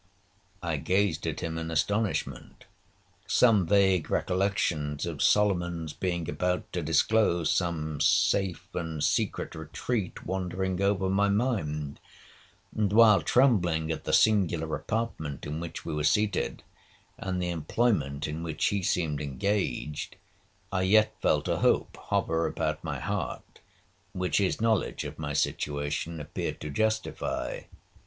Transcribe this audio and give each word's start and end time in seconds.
'I 0.63 0.77
gazed 0.77 1.27
at 1.27 1.41
him 1.41 1.59
in 1.59 1.69
astonishment. 1.69 2.65
Some 3.27 3.67
vague 3.67 4.09
recollections 4.09 5.05
of 5.05 5.21
Solomon's 5.21 5.93
being 5.93 6.27
about 6.27 6.73
to 6.73 6.81
disclose 6.81 7.51
some 7.51 8.01
safe 8.01 8.65
and 8.73 9.03
secret 9.03 9.53
retreat 9.53 10.25
wandering 10.25 10.81
over 10.81 11.07
my 11.07 11.29
mind; 11.29 11.99
and, 12.75 12.91
while 12.91 13.21
trembling 13.21 13.91
at 13.91 14.05
the 14.05 14.11
singular 14.11 14.75
apartment 14.75 15.45
in 15.45 15.59
which 15.59 15.85
we 15.85 15.93
were 15.93 16.03
seated, 16.03 16.63
and 17.19 17.39
the 17.39 17.51
employment 17.51 18.27
in 18.27 18.41
which 18.41 18.65
he 18.69 18.81
seemed 18.81 19.21
engaged, 19.21 20.15
I 20.71 20.81
yet 20.81 21.15
felt 21.21 21.47
a 21.47 21.57
hope 21.57 21.95
hover 22.05 22.47
about 22.47 22.83
my 22.83 22.99
heart, 22.99 23.59
which 24.13 24.39
his 24.39 24.59
knowledge 24.59 25.03
of 25.03 25.19
my 25.19 25.33
situation 25.33 26.19
appeared 26.19 26.59
to 26.61 26.71
justify. 26.71 27.59